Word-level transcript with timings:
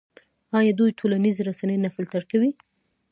آیا 0.57 0.71
دوی 0.79 0.91
ټولنیزې 0.99 1.41
رسنۍ 1.49 1.77
نه 1.85 1.89
فلټر 1.95 2.21
کوي؟ 2.31 2.49